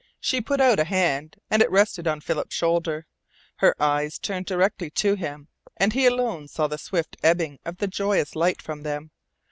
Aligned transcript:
She 0.19 0.41
put 0.41 0.59
out 0.59 0.79
a 0.79 0.83
hand, 0.85 1.35
and 1.51 1.61
it 1.61 1.69
rested 1.69 2.07
on 2.07 2.21
Philip's 2.21 2.55
shoulder. 2.55 3.05
Her 3.57 3.79
eyes 3.79 4.17
turned 4.17 4.47
directly 4.47 4.89
to 4.89 5.13
him, 5.13 5.47
and 5.77 5.93
he 5.93 6.07
alone 6.07 6.47
saw 6.47 6.65
the 6.65 6.79
swift 6.79 7.17
ebbing 7.21 7.59
of 7.65 7.77
the 7.77 7.87
joyous 7.87 8.35
light 8.35 8.63
from 8.63 8.81
them. 8.81 9.11